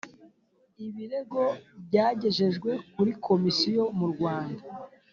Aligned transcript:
Ibirego 0.85 1.41
byagejejwe 1.85 2.71
kuri 2.93 3.11
Komisiyo 3.25 3.83
mu 3.97 4.07
mwaka 4.13 4.63